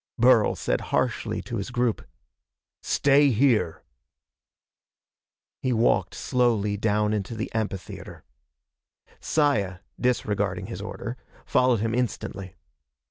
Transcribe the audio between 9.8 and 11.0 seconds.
disregarding his